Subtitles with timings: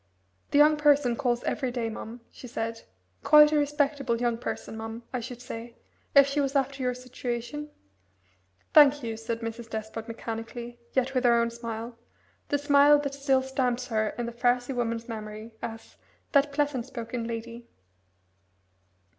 [0.49, 2.81] "The young person calls every day, mum," she said;
[3.23, 5.75] "quite a respectable young person, mum, I should say
[6.15, 7.69] if she was after your situation."
[8.73, 9.69] "Thank you," said Mrs.
[9.69, 11.99] Despard mechanically, yet with her own smile
[12.49, 15.97] the smile that still stamps her in the frowsy woman's memory as
[16.31, 17.67] "that pleasant spoken lady."